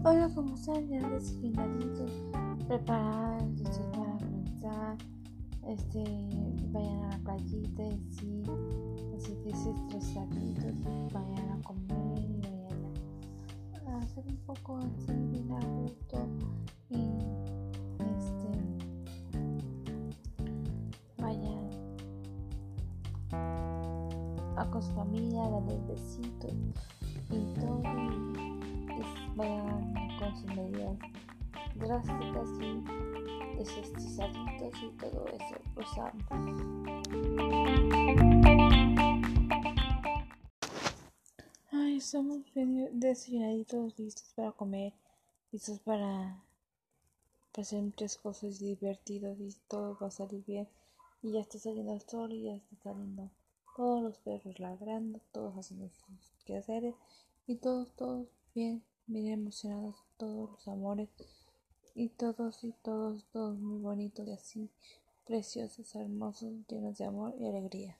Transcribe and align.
están 0.00 0.88
ya 0.88 1.08
desfinaditos, 1.10 2.10
preparados 2.66 3.80
para 3.92 4.16
comenzar, 4.18 4.96
este, 5.68 6.04
vayan 6.72 7.04
a 7.04 7.08
la 7.10 7.18
playita 7.18 7.82
y 7.84 8.10
sí, 8.10 8.42
así 9.14 9.34
desestresaditos, 9.44 10.74
vayan 11.12 11.50
a 11.50 11.62
comer 11.62 12.18
y 12.18 12.40
vayan 13.72 13.94
a 13.94 13.98
hacer 13.98 14.24
un 14.26 14.36
poco 14.46 14.78
así 14.78 15.12
bien 15.30 15.52
a 15.52 15.60
gusto 15.60 16.26
y 16.88 17.18
este, 18.16 18.50
vayan 21.18 21.70
a 24.56 24.70
con 24.70 24.82
su 24.82 24.92
familia, 24.92 25.42
darle 25.42 25.78
besitos 25.88 26.54
y 27.30 27.60
todo 27.60 27.82
sus 30.40 30.54
medidas 30.54 30.98
drásticas 31.76 32.48
y 32.60 32.84
desestresaditos 33.56 34.82
y 34.82 34.90
todo 34.98 35.26
eso 35.28 35.56
los 35.76 35.98
amo 35.98 36.20
ay 41.72 41.96
estamos 41.96 42.38
desayunaditos 42.92 43.98
listos 43.98 44.32
para 44.34 44.52
comer 44.52 44.92
listos 45.52 45.78
para 45.80 46.42
hacer 47.60 47.82
muchas 47.82 48.16
cosas 48.16 48.58
divertidas 48.58 49.38
y 49.38 49.54
todo 49.68 49.96
va 50.00 50.08
a 50.08 50.10
salir 50.10 50.44
bien. 50.44 50.68
Y 51.22 51.32
ya 51.32 51.40
está 51.40 51.58
saliendo 51.58 51.92
el 51.92 52.00
sol 52.00 52.32
y 52.32 52.44
ya 52.44 52.54
está 52.54 52.76
saliendo 52.82 53.30
todos 53.76 54.02
los 54.02 54.18
perros 54.18 54.58
ladrando, 54.58 55.20
todos 55.32 55.54
haciendo 55.54 55.88
sus 55.88 56.44
quehaceres 56.44 56.94
y 57.46 57.56
todos, 57.56 57.90
todos 57.96 58.28
bien, 58.54 58.82
bien 59.12 59.26
emocionados, 59.26 59.96
todos 60.16 60.50
los 60.50 60.68
amores 60.68 61.08
y 61.94 62.08
todos 62.10 62.62
y 62.62 62.72
todos, 62.82 63.24
todos 63.32 63.58
muy 63.58 63.80
bonitos 63.80 64.26
y 64.28 64.32
así, 64.32 64.70
preciosos, 65.26 65.94
hermosos, 65.96 66.52
llenos 66.68 66.96
de 66.98 67.04
amor 67.04 67.34
y 67.38 67.46
alegría. 67.46 67.98